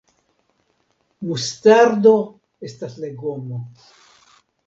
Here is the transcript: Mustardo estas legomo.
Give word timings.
Mustardo 1.31 2.15
estas 2.71 2.97
legomo. 3.05 3.63